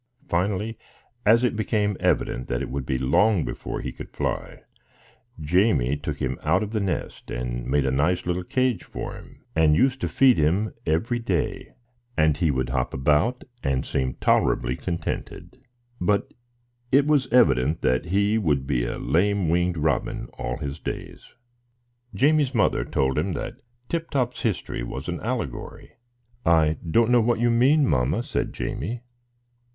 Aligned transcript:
Finally, 0.27 0.79
as 1.27 1.43
it 1.43 1.55
became 1.55 1.95
evident 1.99 2.47
that 2.47 2.59
it 2.63 2.71
would 2.71 2.87
be 2.87 2.97
long 2.97 3.45
before 3.45 3.81
he 3.81 3.91
could 3.91 4.09
fly, 4.09 4.63
Jamie 5.39 5.95
took 5.95 6.19
him 6.19 6.39
out 6.41 6.63
of 6.63 6.71
the 6.71 6.79
nest, 6.79 7.29
and 7.29 7.67
made 7.67 7.85
a 7.85 7.91
nice 7.91 8.25
little 8.25 8.41
cage 8.43 8.83
for 8.83 9.13
him, 9.13 9.43
and 9.55 9.75
used 9.75 10.01
to 10.01 10.07
feed 10.07 10.39
him 10.39 10.73
every 10.87 11.19
day, 11.19 11.73
and 12.17 12.37
he 12.37 12.49
would 12.49 12.69
hop 12.69 12.95
about 12.95 13.43
and 13.63 13.85
seem 13.85 14.15
tolerably 14.15 14.75
contented; 14.75 15.59
but 15.99 16.33
it 16.91 17.05
was 17.05 17.27
evident 17.31 17.83
that 17.83 18.05
he 18.05 18.39
would 18.39 18.65
be 18.65 18.83
a 18.83 18.97
lame 18.97 19.49
winged 19.49 19.77
robin 19.77 20.27
all 20.39 20.57
his 20.57 20.79
days. 20.79 21.21
[Picture: 21.21 21.27
Feeding 21.27 21.57
the 21.57 21.63
lame 21.67 22.07
Robin] 22.07 22.19
Jamie's 22.45 22.55
mother 22.55 22.85
told 22.85 23.19
him 23.19 23.31
that 23.33 23.61
Tip 23.87 24.09
Top's 24.09 24.41
history 24.41 24.81
was 24.81 25.07
an 25.07 25.19
allegory. 25.21 25.91
"I 26.43 26.77
don't 26.89 27.11
know 27.11 27.21
what 27.21 27.37
you 27.39 27.51
mean, 27.51 27.85
mamma," 27.87 28.23
said 28.23 28.51
Jamie. 28.51 29.03